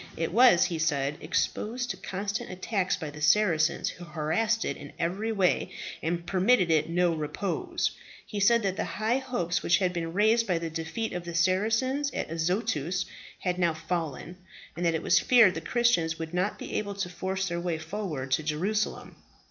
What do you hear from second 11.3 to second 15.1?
Saracens at Azotus, had now fallen, and that it